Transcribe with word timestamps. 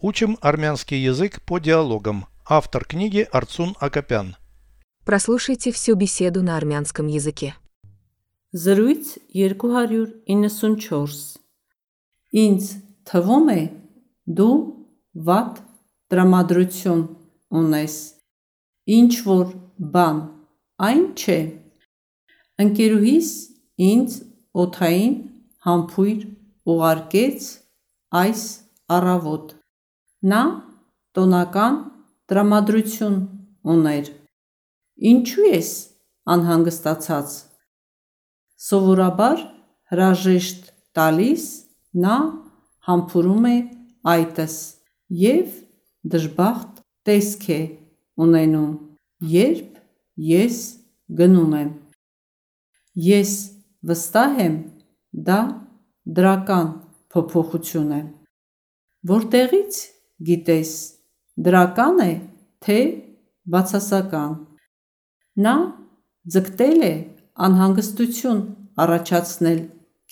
Учим 0.00 0.38
армянский 0.40 1.02
язык 1.02 1.42
по 1.42 1.58
диалогам. 1.58 2.26
Автор 2.46 2.84
книги 2.84 3.26
Арцун 3.32 3.74
Акопян. 3.80 4.36
Прослушайте 5.04 5.72
всю 5.72 5.96
беседу 5.96 6.42
на 6.42 6.56
армянском 6.56 7.08
языке. 7.08 7.56
Զրույց 8.54 9.18
294 9.34 11.40
Ինձ 12.30 12.64
թվում 13.08 13.48
է 13.52 13.62
դու 14.38 14.54
վատ 15.26 15.58
տրամադրություն 16.12 17.02
ունես 17.60 17.94
ինչ 18.98 19.12
որ 19.26 19.46
բան 19.96 20.22
այն 20.88 21.04
չէ 21.18 21.38
Ընկերուհիս 22.64 23.30
ինձ 23.90 24.16
օթային 24.62 25.14
համբույր 25.68 26.20
ուղարկեց 26.72 27.40
այս 28.22 28.42
առավոտ 28.96 29.46
Նա 30.18 30.42
տոնական 31.14 31.76
տրամադրություն 32.26 33.18
ուներ 33.70 34.08
Ինչու 35.10 35.44
ես 35.46 35.68
անհանգստացած 36.34 37.34
Սովորաբար 38.68 39.44
հրաժեշտ 39.92 40.64
տալիս 40.98 41.44
նա 42.02 42.16
համբուրում 42.88 43.46
է 43.50 43.58
այտս 44.14 44.56
և 45.20 45.52
դժբախտ 46.14 46.80
տեսք 47.08 47.46
է 47.54 47.60
ունենում, 48.26 48.72
երբ 49.34 49.78
ես 50.30 50.58
գնում 51.20 51.54
եմ։ 51.60 51.70
Ես 53.06 53.36
վստահ 53.86 54.42
եմ 54.48 54.56
դա 55.28 55.38
դրական 56.18 56.74
փոփոխություն 57.14 57.94
է։ 57.98 58.02
Որտեղից 59.12 59.78
գիտես 60.26 60.72
դրական 61.46 62.00
է 62.04 62.12
թե 62.64 62.78
բացասական։ 63.54 64.32
Նա 65.44 65.54
ձգտել 66.34 66.80
է 66.88 66.94
անհանգստություն 67.48 68.40
առաջացնել 68.84 69.60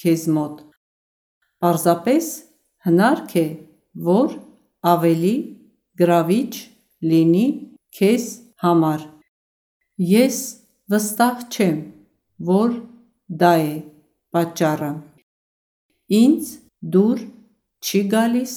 քեզ 0.02 0.26
մոտ։ 0.36 0.62
Պարզապես 1.64 2.28
հնարք 2.86 3.34
է, 3.42 3.48
որ 4.06 4.36
ավելի 4.92 5.34
գրավիչ 6.00 6.52
լինի 7.10 7.46
քեզ 7.98 8.26
համար։ 8.62 9.04
Ես 10.12 10.38
վստահ 10.92 11.44
չեմ, 11.50 11.78
որ 12.50 12.74
դա 13.42 13.52
է 13.66 13.74
պատճառը։ 14.36 14.90
Ինձ 16.20 16.50
դուր 16.94 17.22
չի 17.86 18.02
գալիս 18.12 18.56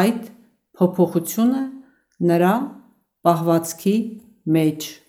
այդ 0.00 0.28
փոփոխությունը 0.77 1.63
նրա 2.19 2.53
պահվածքի 3.25 3.95
մեջ։ 4.45 4.99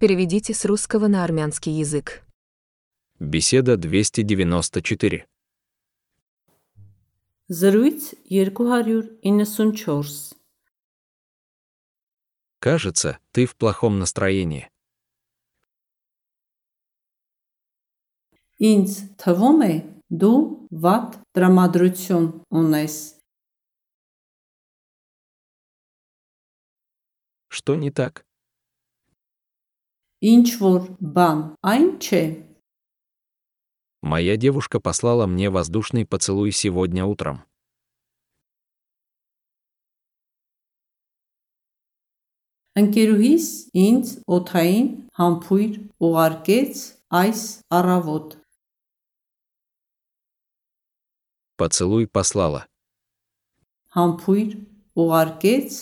Переведите 0.00 0.54
с 0.54 0.64
русского 0.64 1.08
на 1.08 1.24
армянский 1.24 1.72
язык. 1.72 2.22
Беседа 3.18 3.76
294. 3.76 5.26
Զրույց 7.48 8.14
294 8.30 10.40
Кажется, 12.60 13.18
ты 13.32 13.46
в 13.46 13.56
плохом 13.56 13.98
настроении. 13.98 14.68
Ինձ 18.60 19.16
թվում 19.16 19.62
է 19.64 19.74
դու 20.12 20.38
վատ 20.84 21.16
տրամադրություն 21.32 22.26
ունես։ 22.60 22.94
Что 27.54 27.74
не 27.74 27.90
так? 27.90 28.24
Ինչ 30.20 30.46
որ 30.60 30.80
բան 31.00 31.38
այն 31.64 31.86
չէ։ 31.96 32.24
Моя 34.02 34.36
девушка 34.36 34.80
послала 34.80 35.26
мне 35.26 35.48
воздушный 35.48 36.04
поцелуй 36.04 36.52
сегодня 36.52 37.06
утром. 37.06 37.40
Ընկերուհիս 42.80 43.46
ինձ 43.76 44.10
օթային 44.36 44.86
համբույր 45.18 45.72
ուղարկեց 46.06 46.82
այս 47.20 47.40
առավոտ։ 47.78 48.36
Поцелуй 51.60 52.06
послала. 52.06 52.62
Համբույր 53.96 54.54
ուղարկեց 54.94 55.80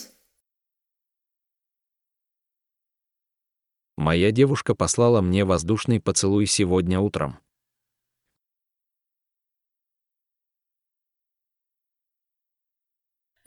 Моя 3.97 4.31
девушка 4.31 4.75
послала 4.75 5.21
мне 5.21 5.43
воздушный 5.43 5.99
поцелуй 5.99 6.45
сегодня 6.45 6.99
утром. 6.99 7.37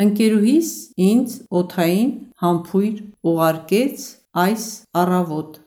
Ընկերուհիս 0.02 0.68
ինձ 0.98 1.34
օթային 1.58 2.08
համբույր 2.42 2.94
ուղարկեց 3.30 4.06
այս 4.44 4.64
առավոտ։ 4.98 5.60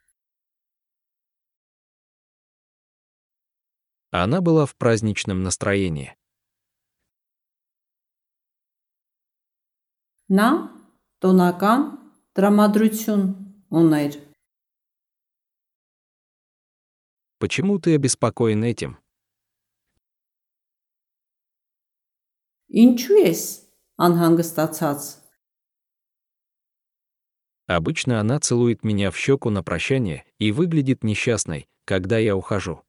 Она 4.12 4.42
была 4.42 4.66
в 4.66 4.76
праздничном 4.76 5.44
настроении. 5.44 6.12
Նա 10.32 10.50
տոնական 11.24 11.82
տրամադրություն 12.36 13.26
ուներ։ 13.82 14.29
Почему 17.40 17.80
ты 17.80 17.96
обеспокоен 17.96 18.64
этим? 18.64 18.98
Ինչու 22.76 23.20
ես 23.24 23.42
անհանգստացած։ 24.04 25.02
Обычно 27.68 28.20
она 28.20 28.40
целует 28.40 28.84
меня 28.84 29.12
в 29.12 29.18
щеку 29.18 29.50
на 29.50 29.64
прощание 29.64 30.26
и 30.40 30.52
выглядит 30.52 31.04
несчастной, 31.04 31.68
когда 31.86 32.18
я 32.18 32.36
ухожу. 32.36 32.82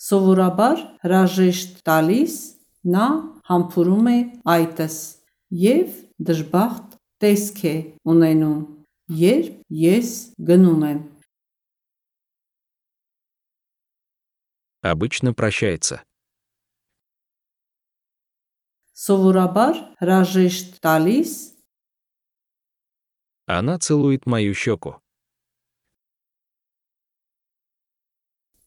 Սովորաբար 0.00 0.78
հրաժեշտ 1.04 1.82
տալիս 1.84 2.36
նա 2.88 3.08
համբուրում 3.50 4.06
է 4.12 4.18
այտս 4.54 4.96
եւ 5.62 5.98
դժբախտ 6.30 6.96
տեսք 7.20 7.58
է 7.68 7.74
ունենում, 8.08 8.60
երբ 9.08 9.62
ես 9.68 10.08
գնում 10.38 10.84
եմ։ 10.90 11.00
Обычно 14.82 15.34
прощается. 15.34 16.00
Սովորաբար 18.96 19.76
հրաժեշտ 20.00 20.80
տալիս 20.84 21.30
Она 23.46 23.78
целует 23.78 24.26
мою 24.26 24.54
щеку. 24.54 25.00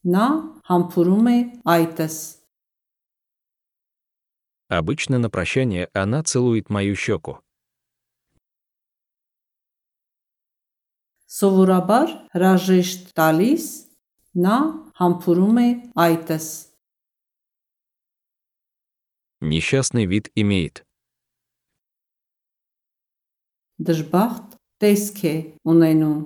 նա 0.04 0.26
համբուրում 0.68 1.28
է 1.32 1.36
այտս 1.74 2.16
Обычно 4.68 5.18
на 5.18 5.30
прощание 5.30 5.88
она 5.94 6.22
целует 6.22 6.68
мою 6.68 6.96
щеку. 6.96 7.40
Սովորաբար 11.34 12.08
հրաժեշտ 12.34 13.10
տալիս 13.18 13.64
նա 14.44 14.58
համբուրում 15.00 15.58
է 15.64 15.68
այտս 16.06 16.46
Несчастный 19.40 20.06
вид 20.06 20.30
имеет. 20.34 20.84
դժբախտ 23.78 24.54
տեսք 24.80 25.18
է 25.24 25.34
ունենում 25.72 26.20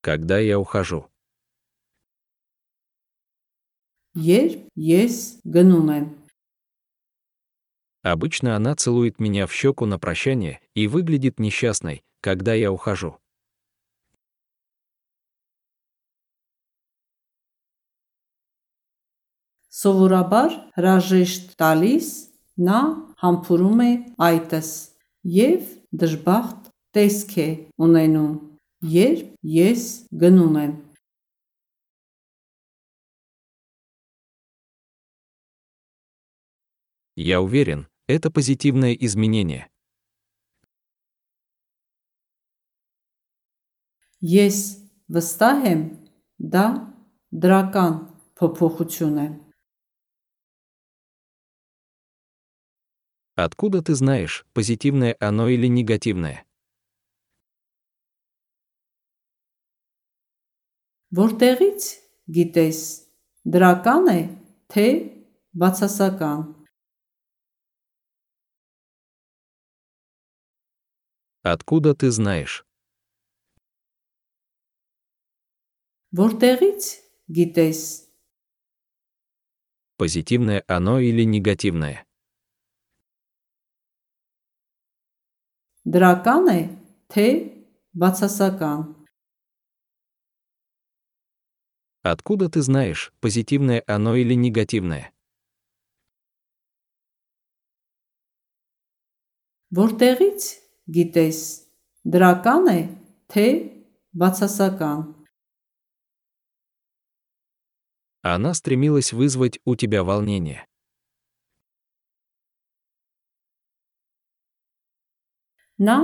Когда 0.00 0.38
я 0.38 0.58
ухожу. 0.58 1.04
երբ 4.14 4.66
ես 4.74 5.14
գնում 5.54 5.90
եմ 5.98 6.06
Обычно 8.02 8.56
она 8.56 8.74
целует 8.74 9.20
меня 9.20 9.46
в 9.46 9.52
щеку 9.52 9.84
на 9.84 9.98
прощание 9.98 10.60
и 10.74 10.86
выглядит 10.86 11.38
несчастной, 11.38 12.02
когда 12.22 12.54
я 12.54 12.72
ухожу. 12.72 13.16
Սովորաբար 19.78 20.54
հրաժեշտ 20.74 21.54
տալիս 21.60 22.06
նա 22.66 22.80
համբուրում 23.22 23.82
է 23.84 23.92
այտս 24.28 24.70
եւ 25.38 25.68
դժբախտ 26.02 26.72
տեսք 26.98 27.36
է 27.38 27.48
ունենում, 27.86 28.34
երբ 28.82 29.36
ես 29.54 29.88
գնում 30.18 30.60
եմ 30.64 30.76
Я 37.20 37.40
уверен, 37.40 37.88
это 38.06 38.30
позитивное 38.30 38.94
изменение. 38.94 39.68
Ես 44.24 44.58
վստահ 45.14 45.66
եմ, 45.72 45.82
դա 46.54 46.64
դրական 47.30 47.94
փոփոխություն 48.38 49.20
է։ 49.22 49.28
Откуда 53.38 53.82
ты 53.82 53.94
знаешь, 53.94 54.44
позитивное 54.52 55.14
оно 55.20 55.46
или 55.46 55.68
негативное? 55.68 56.44
Որտեղից 61.14 61.84
գիտես, 62.34 62.80
դրական 63.46 64.10
է, 64.10 64.20
թե 64.74 64.86
բացասական։ 65.54 66.42
Откуда 71.46 71.94
ты 71.94 72.10
знаешь? 72.10 72.66
Որտեղից 76.12 76.90
գիտես, 77.28 77.80
Позитивное 79.98 80.62
оно 80.68 81.00
или 81.00 81.24
негативное? 81.24 82.04
դրական 85.88 86.48
է, 86.52 86.60
թե 87.08 87.26
բացասական։ 87.96 88.80
Откуда 92.04 92.48
ты 92.48 92.62
знаешь, 92.62 93.12
позитивное 93.20 93.82
оно 93.86 94.14
или 94.16 94.34
негативное? 94.34 95.12
Որտեղից 99.72 100.42
գիտես, 100.88 101.38
դրական 102.04 102.68
է, 102.72 102.80
թե 103.32 103.46
բացասական։ 104.12 105.21
Она 108.22 108.54
стремилась 108.54 109.12
вызвать 109.12 109.60
у 109.64 109.76
тебя 109.76 110.02
волнение. 110.04 110.66
Նա 115.78 115.94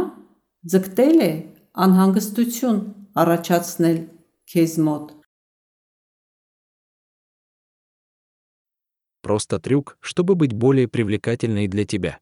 ձգտել 0.71 1.17
է 1.27 1.31
անհանգստություն 1.85 2.77
առաջացնել 3.19 3.97
քեզ 4.53 4.75
մոտ։ 4.87 5.07
Просто 9.25 9.59
трюк, 9.59 9.97
чтобы 10.01 10.37
быть 10.37 10.53
более 10.53 10.87
привлекательной 10.87 11.67
для 11.67 11.85
тебя. 11.85 12.21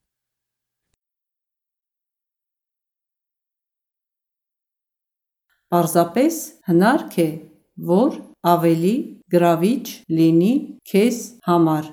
Պարզապես 5.73 6.39
հնարք 6.69 7.15
է, 7.21 7.29
որ 7.77 8.21
ավելի 8.45 8.95
գրավիչ 9.33 9.85
լինի 10.19 10.53
քեզ 10.93 11.19
համար։ 11.49 11.91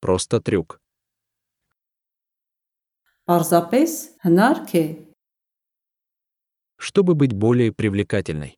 Просто 0.00 0.40
трюк. 0.40 0.80
Պարզապես 3.28 3.92
հնարք 4.26 4.74
է, 4.74 4.86
Чтобы 6.80 7.14
быть 7.14 7.34
более 7.34 7.72
привлекательной. 7.72 8.56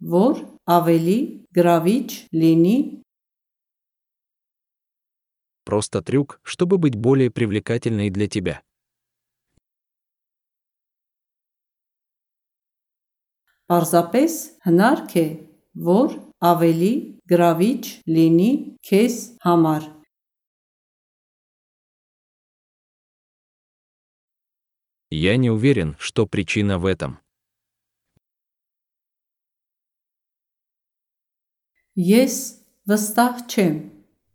որ 0.00 0.44
ավելի 0.68 1.18
գրավիչ 1.56 2.08
լինի 2.36 2.76
Просто 5.64 6.02
трюк, 6.02 6.40
чтобы 6.42 6.78
быть 6.78 6.94
более 6.94 7.30
привлекательной 7.30 8.10
для 8.10 8.28
тебя. 8.28 8.62
Պարզապես 13.66 14.34
հնարք 14.62 15.12
է, 15.18 15.26
որ 15.74 16.12
ավելի 16.38 16.94
գրավիչ 17.26 17.82
լինի 18.06 18.50
քեզ 18.86 19.16
համար։ 19.42 19.88
Я 25.10 25.36
не 25.36 25.50
уверен, 25.50 25.96
что 25.98 26.26
причина 26.26 26.78
в 26.78 26.86
этом. 26.86 27.18
Ես 31.96 32.34
վստահ 32.86 33.34
չեմ, 33.50 33.76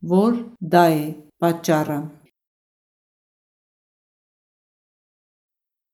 որ 0.03 0.37
դա 0.61 0.85
է 0.93 1.05
պատճառը։ 1.41 1.99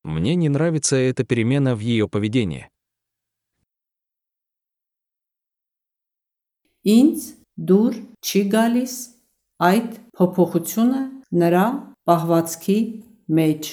Мне 0.04 0.34
не 0.34 0.48
нравится 0.48 0.96
эта 0.96 1.24
перемена 1.24 1.76
в 1.76 1.80
ее 1.80 2.08
поведении. 2.08 2.68
Ինձ 6.82 7.26
դուր 7.54 7.94
չի 8.26 8.40
գալիս 8.50 8.94
այդ 9.62 9.90
փոփոխությունը 10.18 11.02
նրա 11.42 11.66
պահվածքի 12.10 12.78
մեջ։ 13.38 13.70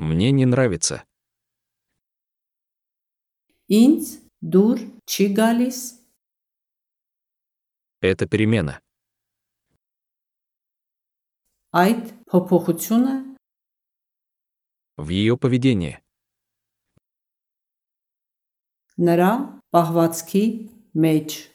Мне 0.00 0.32
не 0.32 0.46
нравится. 0.46 1.04
Ինձ 3.68 4.22
Дур, 4.42 4.80
чигалис. 5.06 6.04
Это 8.00 8.26
перемена. 8.26 8.82
Айт, 11.70 12.12
попохучуна. 12.26 13.38
В 14.96 15.10
ее 15.10 15.38
поведении. 15.38 16.02
Нара, 18.96 19.62
пахватский, 19.70 20.72
меч. 20.92 21.48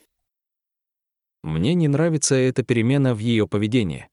Мне 1.42 1.74
не 1.74 1.88
нравится 1.88 2.36
эта 2.36 2.62
перемена 2.62 3.14
в 3.14 3.18
ее 3.18 3.46
поведении. 3.46 4.08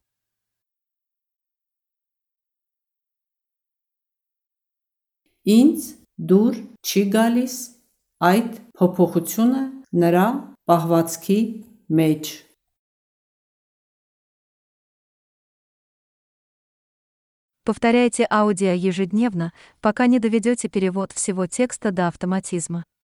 Инц, 5.46 5.96
дур, 6.18 6.56
чигалис 6.82 7.75
այդ 8.21 8.61
փոփոխությունը 8.77 9.65
նրա 10.05 10.27
պահվածքի 10.69 11.41
մեջ։ 12.01 12.33
Повторяйте 17.65 18.27
аудио 18.29 18.73
ежедневно, 18.73 19.53
пока 19.81 20.07
не 20.07 20.19
доведете 20.19 20.69
перевод 20.69 21.13
всего 21.13 21.47
текста 21.47 21.93
до 21.93 22.09
автоматизма. 22.09 22.85